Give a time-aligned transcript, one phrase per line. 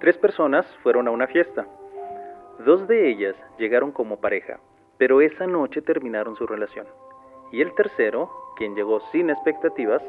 [0.00, 1.66] Tres personas fueron a una fiesta.
[2.64, 4.58] Dos de ellas llegaron como pareja,
[4.96, 6.86] pero esa noche terminaron su relación.
[7.52, 10.02] Y el tercero, quien llegó sin expectativas,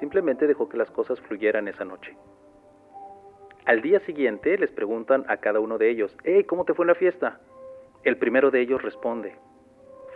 [0.00, 2.16] simplemente dejó que las cosas fluyeran esa noche.
[3.66, 6.94] Al día siguiente les preguntan a cada uno de ellos, hey, ¿cómo te fue la
[6.94, 7.40] fiesta?
[8.04, 9.36] El primero de ellos responde,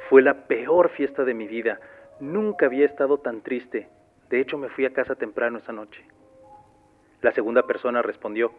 [0.09, 1.79] fue la peor fiesta de mi vida,
[2.21, 3.89] nunca había estado tan triste,
[4.31, 6.05] de hecho me fui a casa temprano esa noche.
[7.23, 8.53] La segunda persona respondió,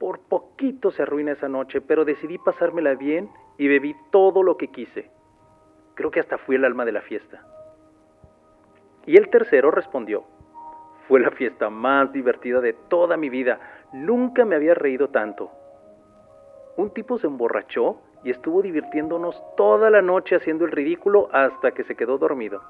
[0.00, 4.68] por poquito se arruina esa noche, pero decidí pasármela bien y bebí todo lo que
[4.68, 5.10] quise.
[5.94, 7.44] Creo que hasta fui el alma de la fiesta.
[9.04, 10.24] Y el tercero respondió,
[11.06, 13.60] fue la fiesta más divertida de toda mi vida,
[13.92, 15.50] nunca me había reído tanto.
[16.78, 21.84] Un tipo se emborrachó y estuvo divirtiéndonos toda la noche haciendo el ridículo hasta que
[21.84, 22.62] se quedó dormido.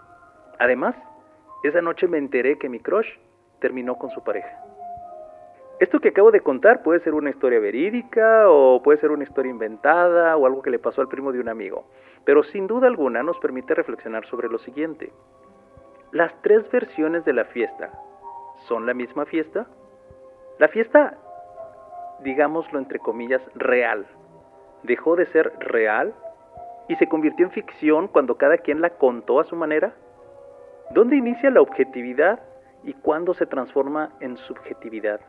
[0.59, 0.97] Además,
[1.62, 3.09] esa noche me enteré que mi crush
[3.61, 4.51] terminó con su pareja.
[5.80, 9.50] Esto que acabo de contar puede ser una historia verídica o puede ser una historia
[9.50, 11.87] inventada o algo que le pasó al primo de un amigo,
[12.27, 15.11] pero sin duda alguna nos permite reflexionar sobre lo siguiente.
[16.12, 17.92] ¿Las tres versiones de la fiesta
[18.69, 19.69] son la misma fiesta?
[20.59, 21.17] La fiesta,
[22.25, 24.06] digámoslo entre comillas, real,
[24.83, 26.12] dejó de ser real
[26.89, 29.94] y se convirtió en ficción cuando cada quien la contó a su manera?
[30.91, 32.39] ¿Dónde inicia la objetividad
[32.84, 35.20] y cuándo se transforma en subjetividad?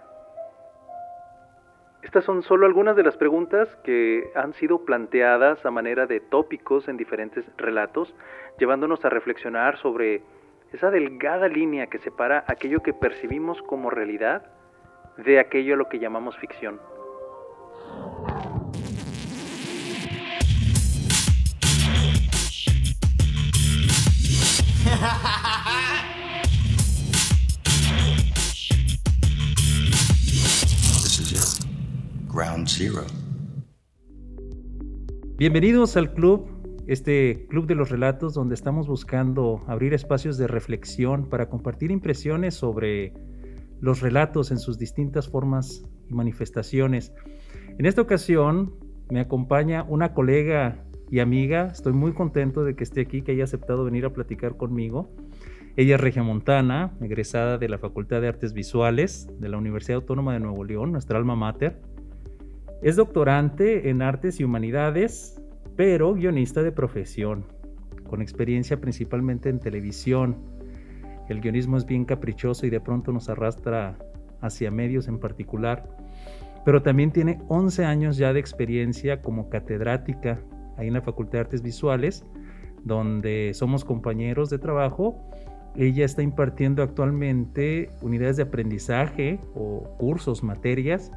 [2.03, 6.87] Estas son solo algunas de las preguntas que han sido planteadas a manera de tópicos
[6.87, 8.13] en diferentes relatos,
[8.57, 10.23] llevándonos a reflexionar sobre
[10.73, 14.45] esa delgada línea que separa aquello que percibimos como realidad
[15.17, 16.79] de aquello a lo que llamamos ficción.
[32.33, 33.01] Ground Zero.
[35.37, 36.47] Bienvenidos al club,
[36.87, 42.53] este club de los relatos donde estamos buscando abrir espacios de reflexión para compartir impresiones
[42.53, 43.13] sobre
[43.81, 47.11] los relatos en sus distintas formas y manifestaciones.
[47.77, 48.75] En esta ocasión
[49.09, 53.43] me acompaña una colega y amiga, estoy muy contento de que esté aquí, que haya
[53.43, 55.13] aceptado venir a platicar conmigo.
[55.75, 60.33] Ella es Regia Montana, egresada de la Facultad de Artes Visuales de la Universidad Autónoma
[60.33, 61.90] de Nuevo León, nuestra alma mater.
[62.81, 65.39] Es doctorante en artes y humanidades,
[65.75, 67.45] pero guionista de profesión,
[68.09, 70.37] con experiencia principalmente en televisión.
[71.29, 73.99] El guionismo es bien caprichoso y de pronto nos arrastra
[74.41, 75.95] hacia medios en particular,
[76.65, 80.39] pero también tiene 11 años ya de experiencia como catedrática
[80.75, 82.25] ahí en la Facultad de Artes Visuales,
[82.83, 85.23] donde somos compañeros de trabajo.
[85.75, 91.11] Ella está impartiendo actualmente unidades de aprendizaje o cursos, materias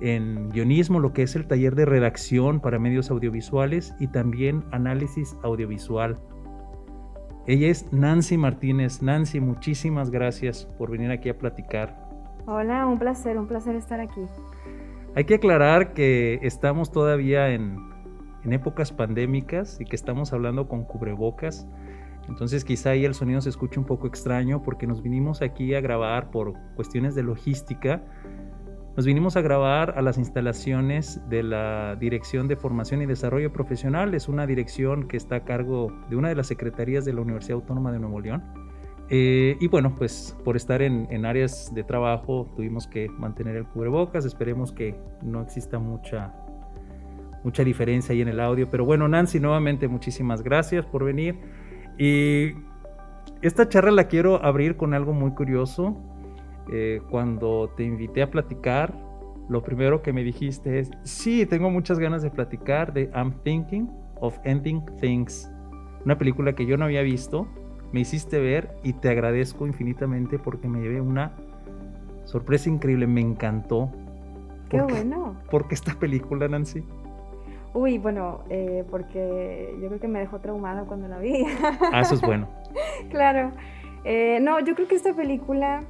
[0.00, 5.36] en guionismo, lo que es el taller de redacción para medios audiovisuales y también análisis
[5.42, 6.18] audiovisual.
[7.46, 9.02] Ella es Nancy Martínez.
[9.02, 11.96] Nancy, muchísimas gracias por venir aquí a platicar.
[12.46, 14.22] Hola, un placer, un placer estar aquí.
[15.14, 17.78] Hay que aclarar que estamos todavía en,
[18.44, 21.66] en épocas pandémicas y que estamos hablando con cubrebocas.
[22.28, 25.80] Entonces quizá ahí el sonido se escuche un poco extraño porque nos vinimos aquí a
[25.80, 28.02] grabar por cuestiones de logística
[28.96, 34.14] nos vinimos a grabar a las instalaciones de la Dirección de Formación y Desarrollo Profesional.
[34.14, 37.56] Es una dirección que está a cargo de una de las secretarías de la Universidad
[37.56, 38.42] Autónoma de Nuevo León.
[39.10, 44.24] Eh, y bueno, pues por estar en, áreas de trabajo tuvimos que mantener el cubrebocas.
[44.24, 46.32] Esperemos que no exista mucha,
[47.44, 48.70] mucha diferencia ahí en el audio.
[48.70, 51.38] Pero bueno, Nancy, nuevamente muchísimas gracias por venir.
[51.98, 52.54] Y
[53.42, 56.15] esta charla la quiero abrir con algo muy curioso.
[56.70, 58.94] Eh, cuando te invité a platicar,
[59.48, 63.88] lo primero que me dijiste es, sí, tengo muchas ganas de platicar de I'm Thinking
[64.20, 65.50] of Ending Things,
[66.04, 67.46] una película que yo no había visto,
[67.92, 71.32] me hiciste ver y te agradezco infinitamente porque me llevé una
[72.24, 73.90] sorpresa increíble, me encantó.
[74.68, 75.36] Qué bueno.
[75.50, 76.82] ¿Por qué esta película, Nancy?
[77.72, 81.44] Uy, bueno, eh, porque yo creo que me dejó traumada cuando la vi.
[81.92, 82.48] Ah, eso es bueno.
[83.10, 83.52] claro.
[84.04, 85.84] Eh, no, yo creo que esta película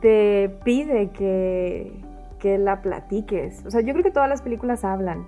[0.00, 1.92] te, pide que,
[2.38, 3.64] que la platiques.
[3.64, 5.24] O sea, yo creo que todas las películas hablan,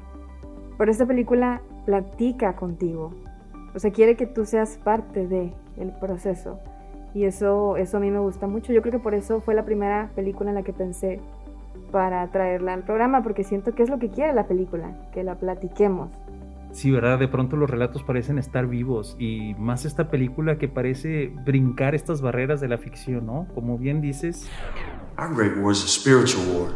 [0.76, 3.14] pero esta película platica contigo.
[3.74, 6.58] O sea, quiere que tú seas parte del el proceso.
[7.14, 8.72] Y eso, eso a mí me gusta mucho.
[8.72, 11.20] Yo creo que por eso fue la primera película en la que pensé
[11.90, 15.36] para traerla al programa, porque siento que es lo que quiere la película, que la
[15.36, 16.10] platiquemos.
[16.78, 17.18] Sí, ¿verdad?
[17.18, 22.20] De pronto los relatos parecen estar vivos y más esta película que parece brincar estas
[22.20, 23.48] barreras de la ficción, ¿no?
[23.52, 24.48] Como bien dices,
[25.18, 26.70] Our Great War is a spiritual war.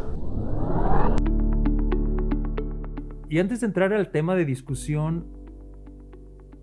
[3.29, 5.25] Y antes de entrar al tema de discusión,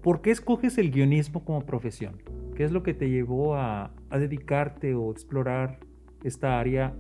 [0.03, 2.23] ¿por qué escoges el guionismo como profesión?
[2.55, 5.79] ¿Qué es lo que te llevó a, a dedicarte o explorar
[6.25, 6.95] esta área,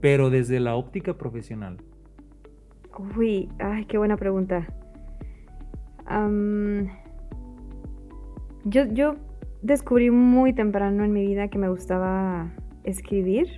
[0.00, 1.78] pero desde la óptica profesional?
[3.16, 4.68] Uy, ay, qué buena pregunta.
[6.12, 6.88] Am,
[8.64, 9.16] yo, yo
[9.62, 12.52] descubrí muy temprano en mi vida que me gustaba
[12.84, 13.48] escribir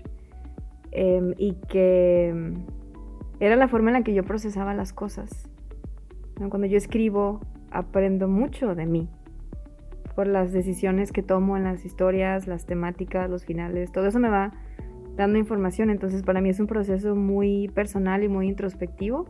[0.92, 2.54] em, y que
[3.40, 5.50] era la forma en la que yo procesaba las cosas.
[6.38, 6.48] ¿no?
[6.48, 7.40] Cuando yo escribo,
[7.72, 9.08] aprendo mucho de mí
[10.14, 14.28] por las decisiones que tomo en las historias, las temáticas, los finales, todo eso me
[14.28, 14.52] va
[15.16, 19.26] dando información, entonces para mí es un proceso muy personal y muy introspectivo.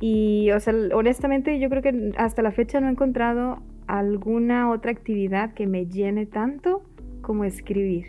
[0.00, 4.90] Y, o sea, honestamente yo creo que hasta la fecha no he encontrado alguna otra
[4.90, 6.82] actividad que me llene tanto
[7.20, 8.06] como escribir,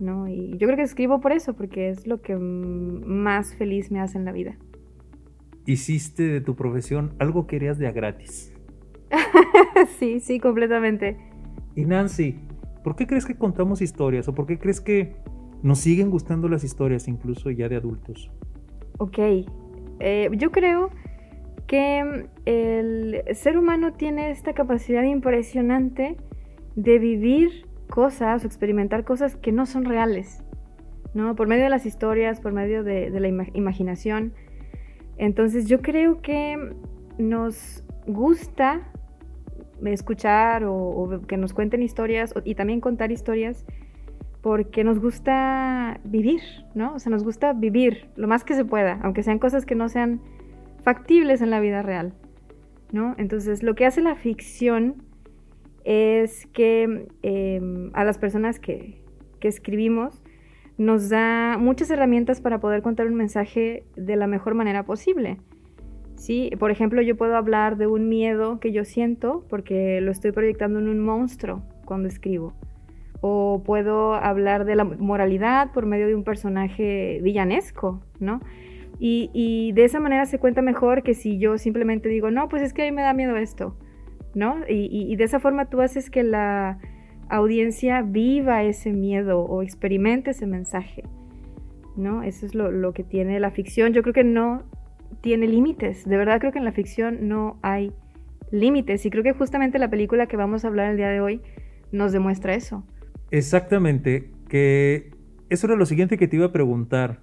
[0.00, 0.26] ¿no?
[0.26, 4.16] Y yo creo que escribo por eso, porque es lo que más feliz me hace
[4.16, 4.56] en la vida.
[5.66, 8.54] Hiciste de tu profesión algo que harías de a gratis.
[9.98, 11.18] sí, sí, completamente.
[11.74, 12.36] Y Nancy,
[12.82, 14.28] ¿por qué crees que contamos historias?
[14.28, 15.16] ¿O por qué crees que
[15.62, 18.30] nos siguen gustando las historias incluso ya de adultos?
[18.98, 19.18] Ok,
[20.00, 20.90] eh, yo creo
[21.74, 26.16] que mm, el ser humano tiene esta capacidad impresionante
[26.76, 30.44] de vivir cosas o experimentar cosas que no son reales,
[31.14, 31.34] ¿no?
[31.34, 34.34] Por medio de las historias, por medio de, la ima- imaginación.
[35.16, 36.76] Entonces yo creo que
[37.18, 38.82] nos gusta
[39.84, 43.66] escuchar o, o que nos cuenten historias y también contar historias
[44.42, 46.40] porque nos gusta vivir,
[46.76, 46.94] ¿no?
[46.94, 49.88] O sea, nos gusta vivir lo más que se pueda, aunque sean cosas que no
[49.88, 50.20] sean
[50.84, 52.14] factibles en la vida real,
[52.92, 53.14] ¿no?
[53.18, 55.02] Entonces, lo que hace la ficción
[55.84, 59.02] es que eh, a las personas que,
[59.40, 60.22] que escribimos
[60.76, 65.38] nos da muchas herramientas para poder contar un mensaje de la mejor manera posible.
[66.16, 66.50] ¿sí?
[66.58, 70.78] Por ejemplo, yo puedo hablar de un miedo que yo siento porque lo estoy proyectando
[70.78, 72.54] en un monstruo cuando escribo.
[73.20, 78.40] O puedo hablar de la moralidad por medio de un personaje villanesco, ¿no?
[78.98, 82.72] Y, de esa manera se cuenta mejor que si yo simplemente digo, no, pues es
[82.72, 83.76] que a mí me da miedo esto,
[84.34, 84.58] ¿no?
[84.68, 86.78] Y, y- y de esa forma tú haces que la
[87.28, 91.02] audiencia viva ese miedo o experimente ese mensaje,
[91.96, 92.22] ¿no?
[92.22, 93.92] Eso es lo, lo que tiene la ficción.
[93.92, 94.62] Yo creo que no
[95.20, 96.06] tiene límites.
[96.08, 97.92] De verdad creo que en la ficción no hay
[98.50, 99.04] límites.
[99.06, 101.40] Y creo que justamente la película que vamos a hablar el día de hoy
[101.92, 102.84] nos demuestra eso.
[103.30, 105.10] Exactamente, que
[105.48, 107.20] eso era lo siguiente que te iba a preguntar,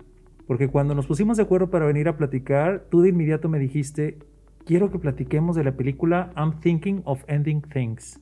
[0.47, 4.19] porque cuando nos pusimos de acuerdo para venir a platicar, tú de inmediato me dijiste,
[4.65, 8.19] quiero que platiquemos de la película I'm Thinking of Ending Things.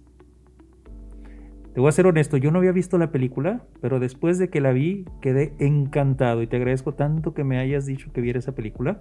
[1.74, 4.60] Te voy a ser honesto, yo no había visto la película, pero después de que
[4.60, 8.54] la vi quedé encantado y te agradezco tanto que me hayas dicho que viera esa
[8.54, 9.00] película.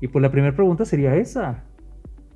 [0.00, 1.64] Y pues la primera pregunta sería esa.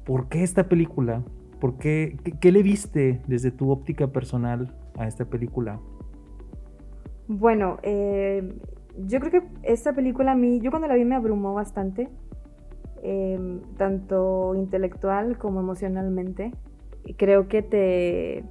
[0.05, 1.25] ¿Por qué esta película?
[1.61, 5.81] ¿Por qué, qué, le viste desde tu óptica personal a esta película?
[7.27, 8.55] Bueno, eh,
[8.99, 12.09] yo creo que esta película a mí, yo cuando la vi me abrumó bastante,
[13.07, 16.53] eh, tanto intelectual como emocionalmente.
[17.19, 18.45] Creo que te,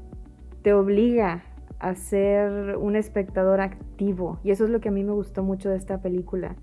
[0.62, 1.44] te obliga
[1.80, 5.72] a ser un espectador activo y eso es lo que a mí me gustó mucho
[5.72, 6.56] de esta película.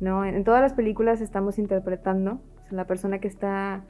[0.00, 0.24] ¿no?
[0.24, 2.40] En, todas las películas estamos interpretando,
[2.70, 3.84] la persona que está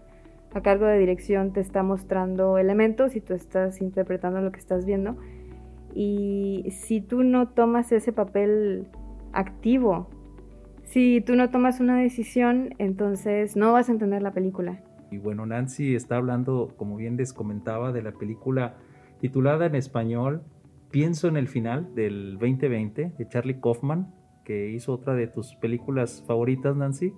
[0.54, 4.86] a cargo de dirección te está mostrando elementos y tú estás interpretando lo que estás
[4.86, 5.16] viendo.
[5.92, 8.86] Y si tú no tomas ese papel
[9.34, 10.08] activo,
[10.84, 14.82] si tú no tomas una decisión, entonces no vas a entender la película.
[15.10, 18.74] Y bueno, Nancy está hablando, como bien les comentaba, de la película
[19.20, 20.42] titulada en español
[20.90, 24.14] Pienso en el final del 2020 de Charlie Kaufman,
[24.44, 27.12] que hizo otra de tus películas favoritas, Nancy.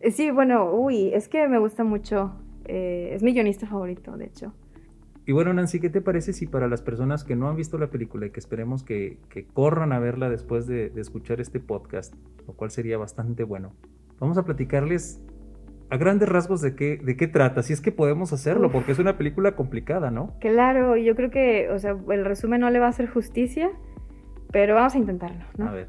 [0.00, 2.32] Eh, Sí, bueno, uy, es que me gusta mucho.
[2.64, 4.52] eh, es mi guionista favorito, de hecho.
[5.24, 7.88] Y bueno, Nancy, ¿qué te parece si para las personas que no han visto la
[7.88, 12.14] película y que esperemos que, que corran a verla después de, de escuchar este podcast,
[12.46, 13.72] lo cual sería bastante bueno,
[14.18, 15.22] vamos a platicarles
[15.90, 18.72] a grandes rasgos de qué, de qué trata, si es que podemos hacerlo, Uf.
[18.72, 20.32] porque es una película complicada, ¿no?
[20.40, 23.70] Claro, yo creo que, o sea, el resumen no le va a hacer justicia,
[24.50, 25.68] pero vamos a intentarlo, ¿no?
[25.68, 25.88] A ver.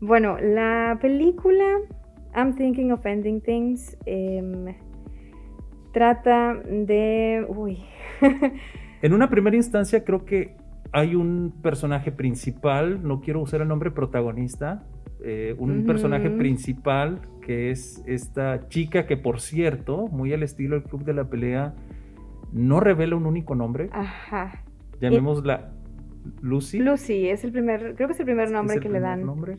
[0.00, 1.78] Bueno, la película
[2.34, 4.74] I'm Thinking of Ending Things em,
[5.92, 7.44] trata de...
[7.48, 7.78] Uy.
[9.02, 10.54] En una primera instancia creo que
[10.92, 14.84] hay un personaje principal, no quiero usar el nombre protagonista,
[15.24, 20.84] eh, un personaje principal que es esta chica que por cierto, muy al estilo del
[20.84, 21.74] Club de la Pelea,
[22.52, 24.62] no revela un único nombre, Ajá.
[25.00, 25.72] llamémosla
[26.40, 26.78] Lucy.
[26.78, 29.24] Lucy, es el primer, creo que es el primer nombre el que le dan.
[29.24, 29.56] nombre.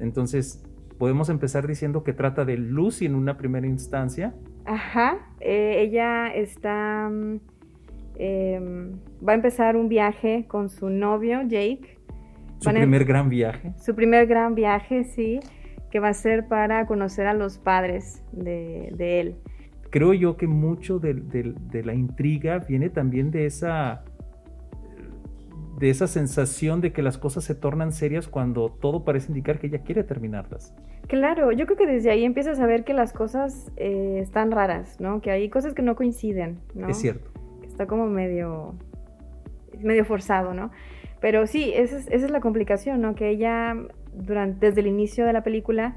[0.00, 0.62] Entonces,
[0.98, 4.34] podemos empezar diciendo que trata de Lucy en una primera instancia.
[4.68, 7.40] Ajá, eh, ella está, mm,
[8.18, 8.92] em,
[9.26, 11.96] va a empezar un viaje con su novio Jake.
[12.58, 13.72] Su Van a- primer gran viaje.
[13.78, 15.40] Su primer gran viaje, sí,
[15.90, 19.36] que va a ser para conocer a los padres de, de él.
[19.90, 24.04] Creo yo que mucho de, de- de la intriga viene también de esa
[25.78, 29.68] de esa sensación de que las cosas se tornan serias cuando todo parece indicar que
[29.68, 30.74] ella quiere terminarlas.
[31.06, 35.00] Claro, yo creo que desde ahí empiezas a ver que las cosas eh, están raras,
[35.00, 35.20] ¿no?
[35.20, 36.88] Que hay cosas que no coinciden, ¿no?
[36.88, 37.30] Es cierto.
[37.60, 38.74] Que está como medio,
[39.80, 40.70] medio forzado, ¿no?
[41.20, 43.14] Pero sí, esa es, esa es la complicación, ¿no?
[43.14, 43.76] Que ella,
[44.14, 45.96] durante, desde el inicio de la película,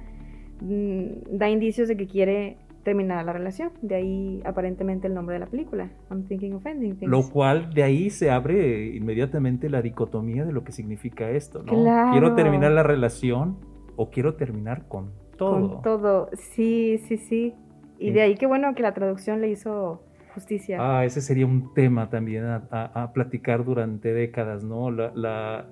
[0.61, 3.71] mm, da indicios de que quiere terminar la relación.
[3.81, 5.89] De ahí, aparentemente, el nombre de la película.
[6.09, 7.09] I'm thinking of ending things.
[7.11, 11.73] Lo cual de ahí se abre inmediatamente la dicotomía de lo que significa esto, ¿no?
[11.83, 12.11] Claro.
[12.11, 13.57] Quiero terminar la relación
[13.95, 15.69] o quiero terminar con todo.
[15.69, 17.53] Con todo, sí, sí, sí.
[17.99, 18.11] Y Sí.
[18.13, 20.77] de ahí qué bueno que la traducción le hizo justicia.
[20.79, 24.89] Ah, ese sería un tema también a, a- a platicar durante décadas, ¿no?
[24.89, 25.67] La, la-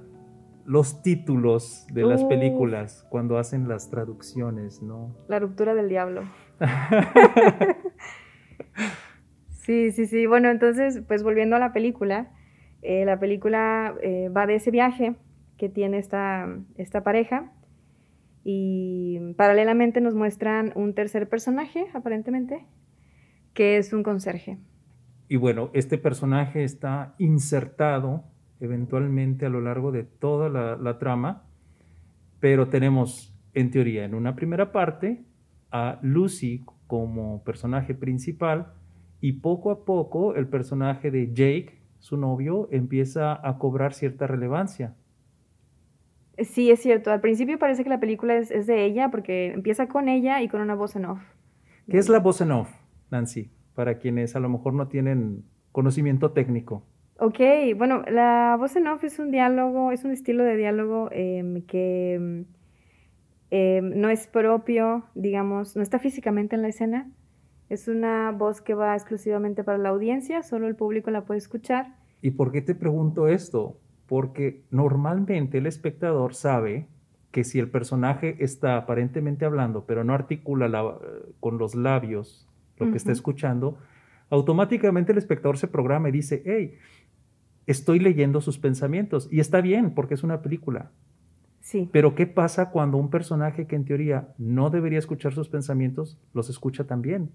[0.69, 5.15] los títulos de las películas cuando hacen las traducciones, ¿no?
[5.27, 6.23] La ruptura del diablo.
[9.51, 10.25] Sí, sí, sí.
[10.25, 12.31] Bueno, entonces, pues volviendo a la película,
[12.81, 15.15] eh, la película eh, va de ese viaje
[15.57, 17.51] que tiene esta, esta pareja
[18.43, 22.65] y paralelamente nos muestran un tercer personaje, aparentemente,
[23.53, 24.57] que es un conserje.
[25.27, 28.23] Y bueno, este personaje está insertado
[28.59, 31.43] eventualmente a lo largo de toda la, la trama,
[32.39, 35.23] pero tenemos, en teoría, en una primera parte,
[35.71, 38.73] a Lucy como personaje principal
[39.21, 44.95] y poco a poco el personaje de Jake, su novio, empieza a cobrar cierta relevancia.
[46.37, 47.11] Sí, es cierto.
[47.11, 50.47] Al principio parece que la película es, es de ella porque empieza con ella y
[50.47, 51.21] con una voz en off.
[51.89, 52.69] ¿Qué es la voz en off,
[53.11, 53.51] Nancy?
[53.75, 56.85] Para quienes a lo mejor no tienen conocimiento técnico.
[57.29, 57.39] Ok,
[57.77, 62.15] bueno, la voz en off es un diálogo, es un estilo de diálogo em, que
[62.15, 62.45] em,
[63.51, 67.11] em, no es propio, digamos, no está físicamente en la escena.
[67.69, 71.97] Es una voz que va exclusivamente para la audiencia, solo el público la puede escuchar.
[72.23, 73.77] ¿Y por qué te pregunto esto?
[74.07, 76.87] Porque normalmente el espectador sabe
[77.29, 80.97] que si el personaje está aparentemente hablando, pero no articula la-
[81.39, 82.47] con los labios
[82.79, 83.77] lo que está escuchando,
[84.31, 86.77] automáticamente el espectador se programa y dice, hey,
[87.71, 89.27] estoy leyendo sus pensamientos.
[89.31, 90.91] Y está bien, porque es una película.
[91.61, 96.17] Sí, Pero ¿qué pasa cuando un personaje que en teoría no debería escuchar sus pensamientos,
[96.33, 97.29] los escucha también?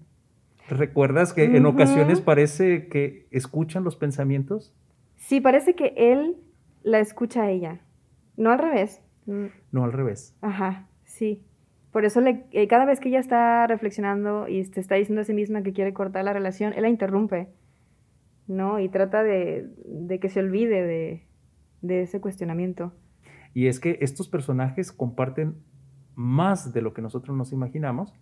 [0.67, 4.73] ¿Recuerdas que en ocasiones parece que escuchan los pensamientos?
[5.17, 6.35] sí, parece que él
[6.83, 7.79] la escucha a ella,
[8.37, 9.01] no al revés.
[9.25, 10.35] Mm, No al revés.
[10.41, 11.41] Ajá, sí.
[11.91, 15.23] Por eso le- eh, cada vez que ella está reflexionando y te está diciendo a
[15.23, 17.47] sí misma que quiere cortar la relación, él la interrumpe,
[18.47, 18.79] ¿no?
[18.79, 21.27] Y trata de, de que se olvide de,
[21.81, 22.93] de ese cuestionamiento.
[23.53, 25.55] Y es que estos personajes comparten
[26.15, 28.13] más de lo que nosotros nos imaginamos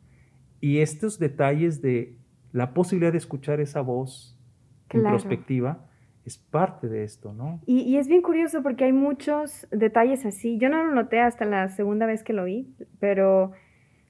[0.61, 2.17] y estos detalles de
[2.51, 4.39] la posibilidad de escuchar esa voz
[4.87, 5.07] Claro.
[5.15, 5.87] introspectiva
[6.23, 7.61] es parte de esto, ¿no?
[7.65, 10.57] Y, y es bien curioso porque hay muchos detalles así.
[10.59, 13.51] Yo no lo noté hasta la segunda vez que lo vi, pero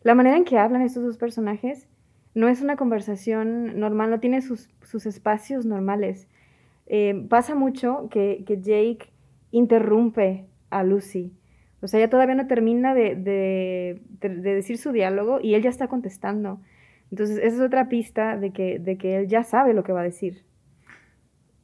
[0.03, 1.88] la manera en que hablan estos dos personajes
[2.36, 6.28] no es una conversación normal, no tiene sus, sus espacios normales.
[6.88, 9.10] Eh, pasa mucho que, que Jake
[9.52, 11.32] interrumpe a Lucy.
[11.82, 15.62] O sea, ella todavía no termina de, de- de- de decir su diálogo y él
[15.63, 16.60] ya está contestando.
[17.12, 20.02] Entonces, esa es otra pista de que, de que él ya sabe lo que va
[20.02, 20.44] a decir.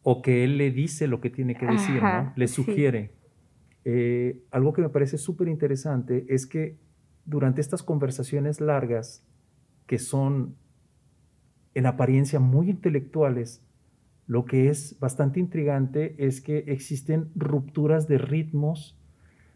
[0.03, 2.33] O que él le dice lo que tiene que decir, Ajá, ¿no?
[2.35, 2.53] Le sí.
[2.55, 3.11] sugiere.
[3.85, 6.75] Eh, algo que me parece súper interesante es que
[7.25, 9.23] durante estas conversaciones largas,
[9.89, 10.55] que son
[11.73, 13.65] en apariencia muy intelectuales,
[14.27, 18.99] lo que es bastante intrigante es que existen rupturas de ritmos,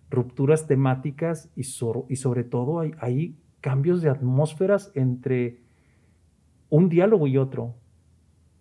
[0.09, 5.59] rupturas temáticas y, so- y sobre todo hay, hay cambios de atmósferas entre
[6.71, 7.75] un diálogo y otro.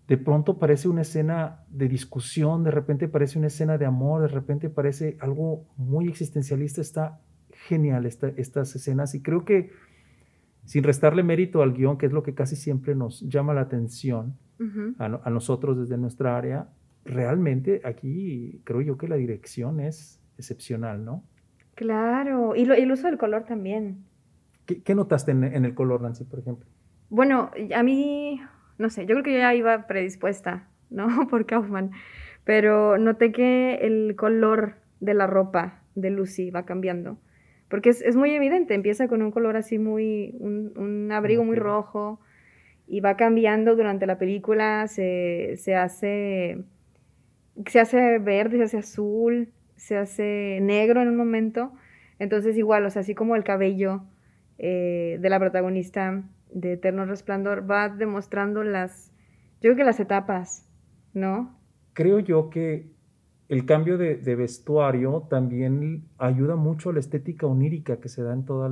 [0.08, 4.28] De pronto parece una escena de discusión, de repente parece una escena de amor, de
[4.28, 6.82] repente parece algo muy existencialista.
[6.82, 7.22] Está
[7.66, 9.70] genial esta- estas escenas y creo que
[10.64, 14.36] sin restarle mérito al guion, que es lo que casi siempre nos llama la atención
[14.98, 16.68] a, no- a nosotros desde nuestra área,
[17.04, 21.24] realmente aquí creo yo que la dirección es excepcional, ¿no?
[21.74, 24.04] Claro, y, lo- y el uso del color también.
[24.66, 26.68] ¿Qué, qué notaste en, en el color, Nancy, por ejemplo?
[27.10, 28.40] Bueno, a mí,
[28.78, 31.06] no sé, yo creo que yo ya iba predispuesta, ¿no?
[31.28, 31.90] Por Kaufman.
[32.44, 37.18] pero noté que el color de la ropa de Lucy va cambiando.
[37.72, 42.20] Porque es, muy evidente, empieza con un color así muy, un, abrigo muy rojo
[42.86, 46.64] y va cambiando durante la película, se, hace,
[47.64, 51.72] se hace verde, se hace azul, se hace negro en un momento.
[52.18, 54.02] Entonces igual, o sea, así como el cabello
[54.58, 59.14] eh, de la protagonista de Eterno Resplandor va demostrando las,
[59.62, 60.68] yo creo que las etapas,
[61.14, 61.58] ¿no?
[61.94, 62.90] Creo yo que
[63.52, 68.46] el cambio de, vestuario también ayuda mucho a la estética onírica que se da en
[68.46, 68.70] toda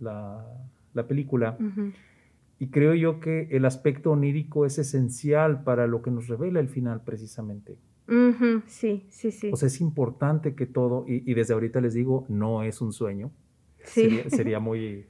[0.00, 1.56] la, película.
[2.58, 6.68] Y creo yo que el aspecto onírico es esencial para lo que nos revela el
[6.68, 7.78] final precisamente.
[8.66, 9.50] Sí, sí, sí.
[9.52, 13.30] O sea, es importante que todo, y, desde ahorita les digo, no es un sueño.
[13.84, 14.22] Sí.
[14.26, 15.06] Sería, muy,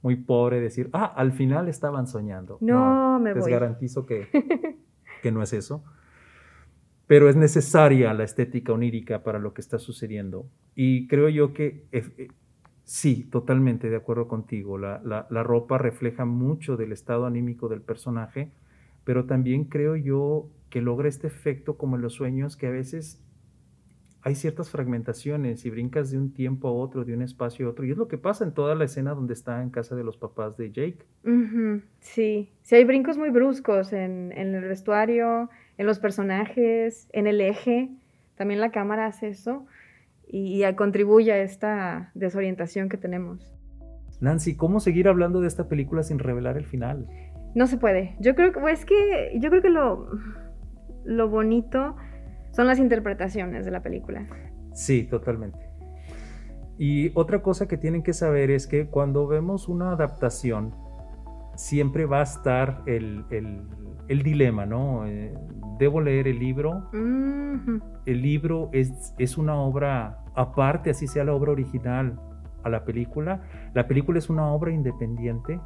[0.00, 2.58] muy pobre decir, ah, al final estaban soñando.
[2.60, 4.28] No, me les garantizo que,
[5.24, 5.82] que no es eso.
[7.08, 10.48] Pero es necesaria la estética onírica para lo que está sucediendo.
[10.76, 12.28] Y creo yo que eh,
[12.88, 14.78] Sí, totalmente de acuerdo contigo.
[14.78, 18.50] La, ropa refleja mucho del estado anímico del personaje,
[19.04, 23.22] pero también creo yo que logra este efecto como en los sueños que a veces
[24.22, 27.84] hay ciertas fragmentaciones y brincas de un tiempo a otro, de un espacio a otro.
[27.84, 30.16] Y es lo que pasa en toda la escena donde está en casa de los
[30.16, 31.04] papás de Jake.
[32.00, 37.90] Sí, sí, hay brincos muy bruscos en el vestuario, en los personajes, en el eje.
[38.36, 39.66] También la cámara hace eso
[40.26, 43.56] y, contribuye a esta desorientación que tenemos.
[44.20, 47.06] Nancy, ¿cómo seguir hablando de esta película sin revelar el final?
[47.54, 48.16] No se puede.
[48.20, 50.10] Yo creo que es que yo creo que lo
[51.04, 51.96] lo bonito
[52.50, 54.26] son las interpretaciones de la película.
[54.72, 55.58] Sí, totalmente.
[56.76, 60.74] Y otra cosa que tienen que saber es que cuando vemos una adaptación,
[61.58, 63.24] siempre va a estar el,
[64.08, 65.06] el dilema, ¿no?
[65.06, 65.32] Eh,
[65.78, 66.90] ¿Debo leer el libro?
[66.92, 72.18] El libro es, es, una obra aparte, así sea la obra original
[72.64, 73.42] a la película.
[73.74, 75.60] La película es una obra independiente.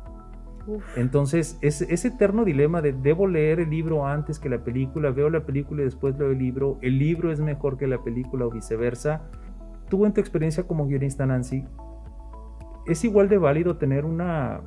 [0.96, 5.30] Entonces, ese, ese eterno dilema de debo leer el libro antes que la película, veo
[5.30, 8.50] la película y después leo el libro, el libro es mejor que la película o
[8.50, 9.22] viceversa.
[9.88, 11.64] Tú en tu experiencia como guionista, Nancy,
[12.86, 14.60] ¿es igual de válido tener una,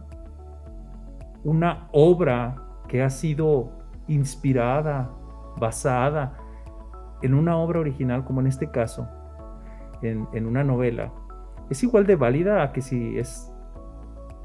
[1.46, 2.56] una obra
[2.88, 3.72] que ha sido
[4.08, 5.10] inspirada,
[5.58, 6.38] basada
[7.22, 9.08] en una obra original, como en este caso,
[10.02, 11.12] en, una novela,
[11.70, 13.52] ¿es igual de válida a que si es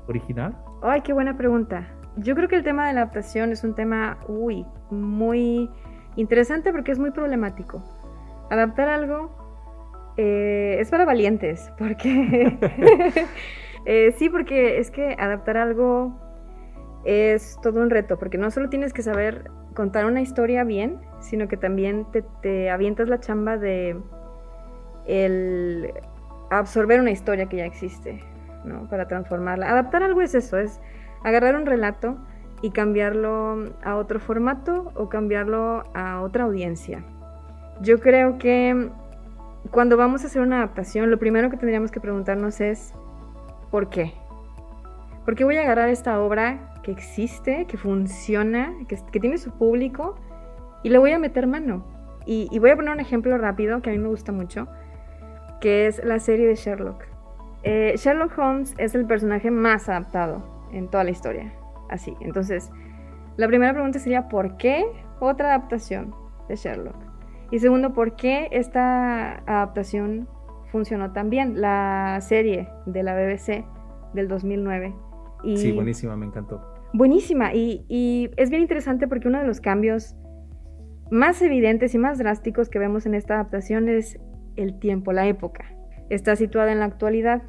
[0.06, 0.56] original?
[0.82, 1.88] Ay, qué buena pregunta.
[2.16, 5.70] Yo creo que el tema de la adaptación es un tema, uy, muy
[6.16, 7.82] interesante porque es muy problemático.
[8.50, 9.30] Adaptar algo
[10.16, 12.58] eh, es para valientes, porque...
[13.86, 16.30] Eh, sí, porque es que adaptar algo
[17.04, 21.48] es todo un reto, porque no solo tienes que saber contar una historia bien, sino
[21.48, 22.06] que también
[22.42, 23.96] te, avientas la chamba de
[25.06, 25.92] el
[26.50, 28.22] absorber una historia que ya existe,
[28.64, 28.88] ¿no?
[28.88, 29.70] Para transformarla.
[29.70, 30.80] Adaptar algo es eso, es
[31.24, 32.18] agarrar un relato
[32.62, 37.02] y cambiarlo a otro formato o cambiarlo a otra audiencia.
[37.80, 38.90] Yo creo que
[39.70, 42.92] cuando vamos a hacer una adaptación, lo primero que tendríamos que preguntarnos es
[43.70, 44.12] ¿por qué?
[45.31, 50.16] ¿Por qué voy a agarrar esta obra que existe, que funciona, que, tiene su público
[50.83, 51.85] y le voy a meter mano.
[52.27, 54.66] Y, voy a poner un ejemplo rápido que a mí me gusta mucho,
[55.61, 57.05] que es la serie de Sherlock.
[57.62, 61.53] Eh, Sherlock Holmes es el personaje más adaptado en toda la historia.
[61.88, 62.73] Así, entonces,
[63.37, 64.85] la primera pregunta sería, ¿por qué
[65.21, 66.12] otra adaptación
[66.49, 66.97] de Sherlock?
[67.53, 70.29] Y segundo, ¿por qué esta adaptación
[70.73, 71.61] funcionó tan bien?
[71.61, 73.64] La serie de la BBC
[74.12, 74.93] del 2009
[75.42, 76.61] sí, buenísima, me encantó.
[76.92, 80.16] Buenísima, y, es bien interesante porque uno de los cambios
[81.11, 84.18] más evidentes y más drásticos que vemos en esta adaptación es
[84.57, 85.64] el tiempo, la época.
[86.09, 87.42] Está situada en la actualidad,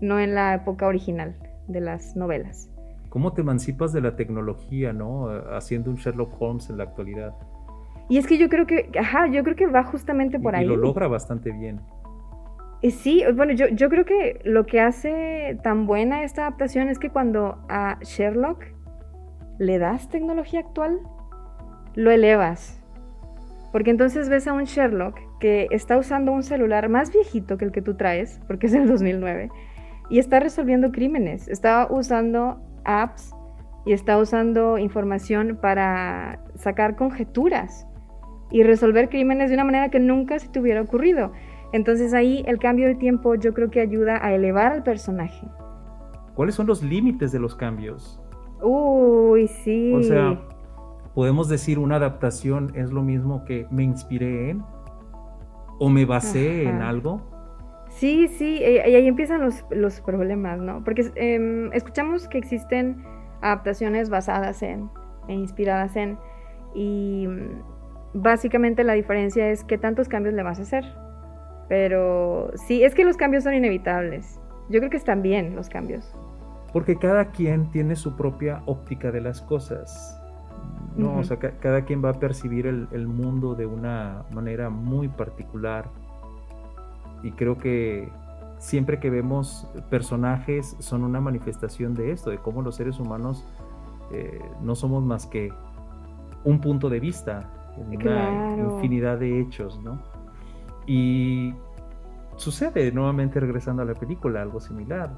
[0.00, 1.36] no en la época original
[1.68, 2.70] de las novelas.
[3.08, 5.28] ¿Cómo te emancipas de la tecnología, no?
[5.54, 7.34] Haciendo un Sherlock Holmes en la actualidad.
[8.08, 10.64] Y es que yo creo que, ajá, yo creo que va justamente por ahí.
[10.64, 11.80] Y lo logra bastante bien.
[12.90, 17.10] Sí, bueno, yo, yo creo que lo que hace tan buena esta adaptación es que
[17.10, 18.64] cuando a Sherlock
[19.58, 20.98] le das tecnología actual,
[21.94, 22.82] lo elevas.
[23.70, 27.72] Porque entonces ves a un Sherlock que está usando un celular más viejito que el
[27.72, 29.50] que tú traes, porque es del 2009,
[30.10, 31.48] y está resolviendo crímenes.
[31.48, 33.32] Está usando apps
[33.86, 37.86] y está usando información para sacar conjeturas
[38.50, 41.32] y resolver crímenes de una manera que nunca se te hubiera ocurrido.
[41.72, 45.46] Entonces ahí el cambio de tiempo yo creo que ayuda a elevar al personaje.
[46.34, 48.20] ¿Cuáles son los límites de los cambios?
[48.62, 49.92] Uy, sí.
[49.94, 50.38] O sea,
[51.14, 54.62] podemos decir una adaptación es lo mismo que me inspiré en
[55.78, 57.20] o me basé en algo.
[57.88, 60.82] Sí, sí, eh, y ahí empiezan los, problemas, ¿no?
[60.84, 63.04] Porque em, escuchamos que existen
[63.42, 64.88] adaptaciones basadas en
[65.28, 66.18] e inspiradas en,
[66.74, 70.84] y mm, básicamente la diferencia es qué tantos cambios le vas a hacer.
[71.72, 74.38] Pero sí, es que los cambios son inevitables.
[74.68, 76.04] Yo creo que están bien los cambios.
[76.70, 80.20] Porque cada quien tiene su propia óptica de las cosas.
[80.96, 81.16] ¿no?
[81.16, 85.86] O sea, cada quien va a percibir el, mundo de una manera muy particular.
[87.22, 88.10] Y creo que
[88.58, 93.46] siempre que vemos personajes son una manifestación de esto, de cómo los seres humanos
[94.10, 95.50] eh, no somos más que
[96.44, 100.11] un punto de vista en una infinidad de hechos, ¿no?
[100.86, 101.54] Y
[102.36, 105.10] sucede nuevamente regresando a la película algo similar.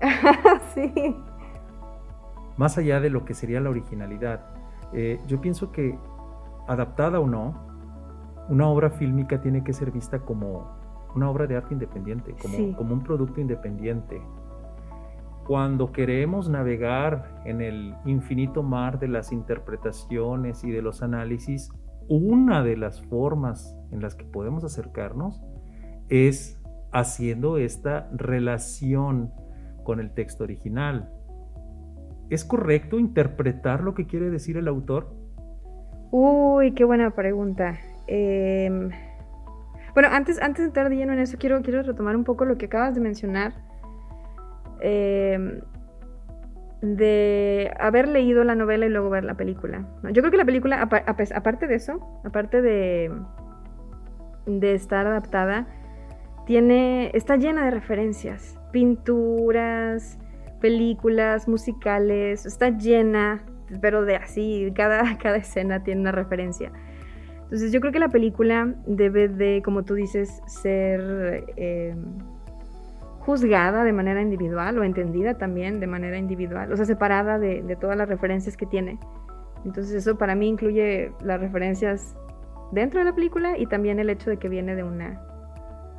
[0.74, 1.16] sí.
[2.56, 4.46] Más allá de lo que sería la originalidad,
[4.92, 5.98] eh, yo pienso que
[6.66, 7.54] adaptada o no,
[8.48, 10.68] una obra fílmica tiene que ser vista como
[11.14, 14.20] una obra de arte independiente, como, como un producto independiente.
[15.46, 21.70] Cuando queremos navegar en el infinito mar de las interpretaciones y de los análisis,
[22.08, 25.42] una de las formas en las que podemos acercarnos
[26.08, 26.60] es
[26.92, 29.32] haciendo esta relación
[29.82, 31.10] con el texto original.
[32.30, 35.14] ¿Es correcto interpretar lo que quiere decir el autor?
[36.10, 37.78] Uy, qué buena pregunta.
[38.06, 38.90] Em,
[39.92, 42.56] bueno, antes, antes de entrar de lleno en eso, quiero, quiero retomar un poco lo
[42.56, 43.54] que acabas de mencionar.
[44.80, 45.60] Em,
[46.84, 49.86] de haber leído la novela y luego ver la película.
[50.04, 53.10] Yo creo que la película, aparte de eso, aparte de,
[54.46, 55.66] de estar adaptada,
[56.46, 60.18] tiene, está llena de referencias, pinturas,
[60.60, 63.42] películas, musicales, está llena,
[63.80, 66.70] pero de así, cada, cada escena tiene una referencia.
[67.44, 71.94] Entonces yo creo que la película debe de, como tú dices, ser eh,
[73.24, 77.76] juzgada de manera individual o entendida también de manera individual, o sea, separada de, de
[77.76, 78.98] todas las referencias que tiene.
[79.64, 82.16] Entonces eso para mí incluye las referencias
[82.72, 85.20] dentro de la película y también el hecho de que viene de una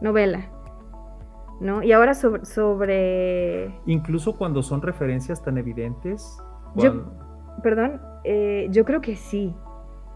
[0.02, 0.52] novela.
[1.62, 1.82] ¿No?
[1.82, 3.74] Y ahora sobre...
[3.86, 6.38] Incluso cuando son referencias tan evidentes.
[6.76, 7.06] Yo,
[7.64, 9.56] perdón, eh, yo creo que sí.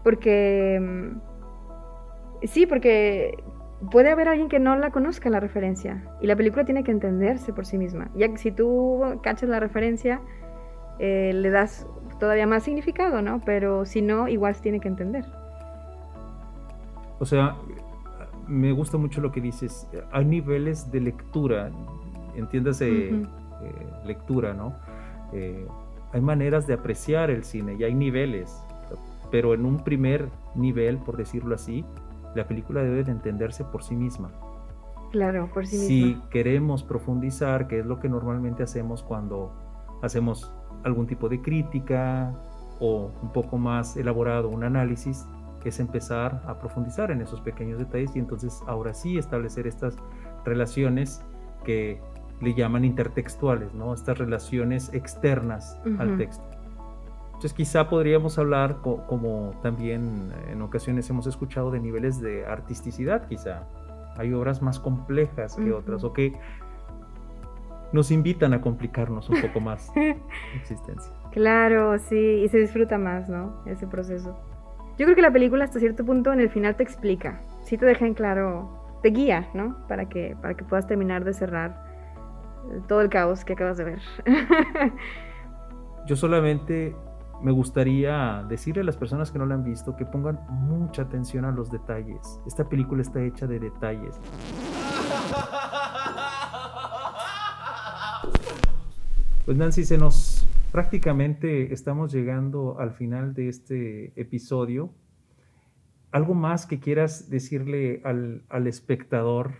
[0.04, 0.78] Porque...
[0.78, 3.42] Mm, sí, porque
[3.90, 6.04] puede haber alguien que no la conozca la referencia.
[6.20, 8.10] Y la película tiene que entenderse por sí misma.
[8.14, 10.20] Ya que si tú cachas la referencia,
[10.98, 11.86] eh, le das
[12.18, 13.40] todavía más significado, ¿no?
[13.44, 15.24] Pero si no, igual se tiene que entender.
[17.18, 17.56] O sea,
[18.46, 19.88] me gusta mucho lo que dices.
[20.12, 21.70] Hay niveles de lectura,
[22.34, 23.24] entiéndase eh,
[24.04, 24.74] lectura, ¿no?
[25.32, 25.66] Eh,
[26.12, 28.62] hay maneras de apreciar el cine y hay niveles,
[29.30, 31.84] pero en un primer nivel, por decirlo así,
[32.34, 34.30] la película debe de entenderse por sí misma.
[35.10, 35.88] Claro, por sí misma.
[35.88, 39.52] Si queremos profundizar, que es lo que normalmente hacemos cuando
[40.02, 40.52] hacemos
[40.84, 42.32] algún tipo de crítica
[42.78, 45.26] o un poco más elaborado un análisis,
[45.64, 49.96] es empezar a profundizar en esos pequeños detalles y entonces ahora sí establecer estas
[50.44, 51.22] relaciones
[51.64, 52.00] que
[52.40, 53.92] le llaman intertextuales, ¿no?
[53.92, 56.49] Estas relaciones externas al texto.
[57.40, 63.62] Entonces quizá podríamos hablar como también en ocasiones hemos escuchado de niveles de artisticidad, quizá.
[64.18, 66.34] Hay obras más complejas que otras o que
[67.94, 70.16] nos invitan a complicarnos un poco más la
[70.54, 71.10] existencia.
[71.32, 73.64] Claro, sí, y se disfruta más, ¿no?
[73.64, 74.38] Ese proceso.
[74.98, 77.86] Yo creo que la película hasta cierto punto en el final te explica, sí te
[77.86, 79.78] deja en claro, te guía, ¿no?
[79.88, 81.86] Para que, para que puedas terminar de cerrar
[82.86, 84.00] todo el caos que acabas de ver.
[86.06, 86.94] Yo solamente
[87.42, 91.44] me gustaría decirle a las personas que no la han visto que pongan mucha atención
[91.44, 92.40] a los detalles.
[92.46, 94.20] Esta película está hecha de detalles.
[99.46, 104.92] Pues Nancy, se nos prácticamente estamos llegando al final de este episodio.
[106.12, 109.54] ¿Algo más que quieras decirle al, al espectador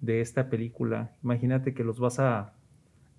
[0.00, 1.12] de esta película?
[1.22, 2.54] Imagínate que los vas a,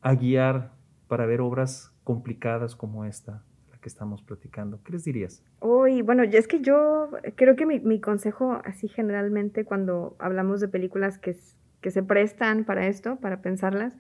[0.02, 0.74] a guiar
[1.08, 3.44] para ver obras complicadas como esta
[3.86, 4.82] que estamos platicando.
[4.84, 5.44] ¿Qué les dirías?
[5.62, 10.68] Uy, bueno, es que yo creo que mi, mi, consejo, así generalmente, cuando hablamos de
[10.68, 11.38] películas que,
[11.82, 13.96] que se prestan para esto, para pensarlas,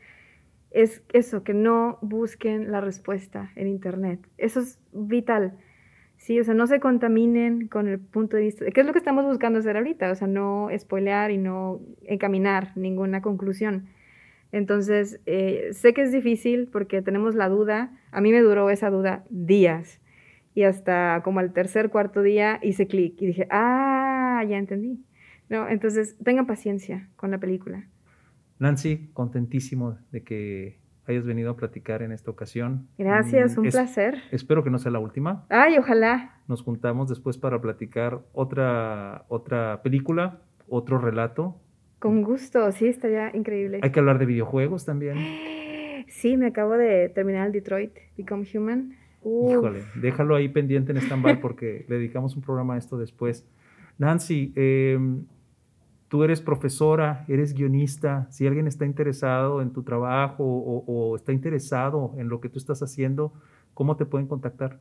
[0.71, 4.27] es eso, que no busquen la respuesta en Internet.
[4.39, 5.55] Eso es vital.
[6.17, 8.97] Sí, o sea, no se contaminen con el punto de vista, ¿Qué es lo que
[8.97, 13.85] estamos buscando hacer ahorita, o sea, no spoilear y no encaminar ninguna conclusión.
[14.55, 18.89] Entonces, eh, sé que es difícil porque tenemos la duda, a mí me duró esa
[18.89, 19.99] duda días
[20.53, 25.03] y hasta como al tercer, cuarto día hice clic y dije, ah, ya entendí.
[25.49, 25.67] ¿No?
[25.67, 27.89] Entonces, tengan paciencia con la película.
[28.57, 32.87] Nancy, contentísimo de que hayas venido a platicar en esta ocasión.
[32.97, 34.23] Gracias, un placer.
[34.31, 35.45] Espero que no sea la última.
[35.49, 36.39] Ay, ojalá.
[36.47, 40.39] Nos juntamos después para platicar otra, otra película,
[40.69, 41.59] otro relato.
[42.05, 43.79] Con gusto, sí, estaría increíble.
[43.81, 45.17] Hay que hablar de videojuegos también.
[46.07, 48.95] Sí, me acabo de terminar el Detroit Become Human.
[49.23, 53.43] Híjole, déjalo ahí pendiente en stand-by porque le dedicamos un programa a esto después.
[53.97, 54.99] Nancy, eh,
[56.07, 62.13] tú eres profesora, eres guionista, si alguien está interesado en tu trabajo o, está interesado
[62.19, 63.33] en lo que tú estás haciendo,
[63.73, 64.79] ¿cómo te pueden contactar?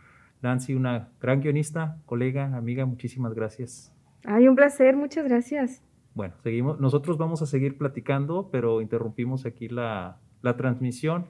[0.43, 3.95] Nancy, una gran guionista, colega, amiga, muchísimas gracias.
[4.25, 5.85] Ay, un placer, muchas gracias.
[6.15, 6.81] Bueno, seguimos.
[6.81, 11.27] Nosotros vamos a seguir platicando, pero interrumpimos aquí la, la transmisión.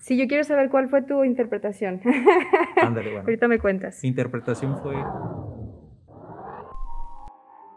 [0.00, 2.00] Sí, yo quiero saber cuál fue tu interpretación.
[2.82, 3.24] Ándale, bueno.
[3.26, 4.00] Ahorita me cuentas.
[4.02, 4.94] Mi interpretación fue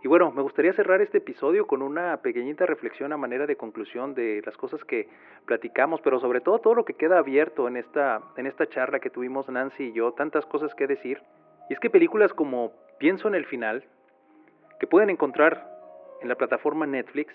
[0.03, 4.13] y bueno, me gustaría cerrar este episodio con una pequeñita reflexión a manera de conclusión
[4.13, 5.07] de las cosas que
[5.45, 9.09] platicamos, pero sobre todo todo lo que queda abierto en esta, en esta charla que
[9.09, 11.23] tuvimos Nancy y yo, tantas cosas que decir.
[11.69, 13.85] Y es que películas como Pienso en el final,
[14.79, 15.69] que pueden encontrar
[16.21, 17.33] en la plataforma Netflix,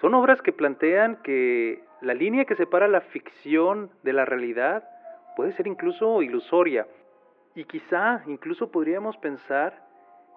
[0.00, 4.84] son obras que plantean que la línea que separa la ficción de la realidad
[5.36, 6.86] puede ser incluso ilusoria.
[7.54, 9.82] Y quizá incluso podríamos pensar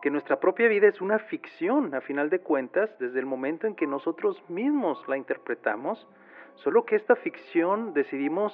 [0.02, 3.76] que nuestra propia vida es una ficción, a final de cuentas, desde el momento en
[3.76, 6.08] que nosotros mismos la interpretamos,
[6.56, 8.54] solo que esta ficción decidimos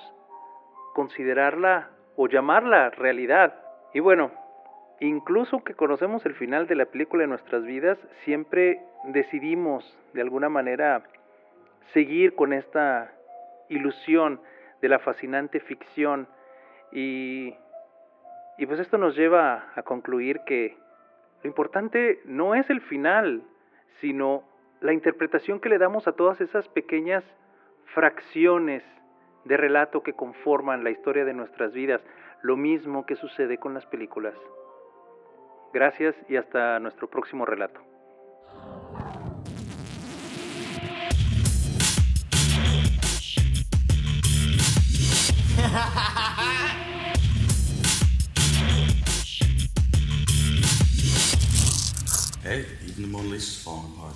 [0.93, 3.53] considerarla o llamarla realidad.
[3.93, 4.31] Y bueno,
[5.01, 10.49] incluso que conocemos el final de la película en nuestras vidas, siempre decidimos de alguna
[10.49, 11.03] manera
[11.91, 13.11] seguir con esta
[13.69, 14.39] ilusión
[14.81, 16.27] de la fascinante ficción
[16.91, 17.55] y,
[18.57, 20.77] y pues esto nos lleva a concluir que
[21.43, 23.43] lo importante no es el final,
[23.99, 24.43] sino
[24.81, 27.23] la interpretación que le damos a todas esas pequeñas
[27.93, 28.83] fracciones
[29.45, 32.01] de relato que conforman la historia de nuestras vidas,
[32.41, 34.35] lo mismo que sucede con las películas.
[35.73, 37.92] Gracias y hasta nuestro próximo relato.
[52.43, 54.15] Hey, even the Mona Lisa's falling apart.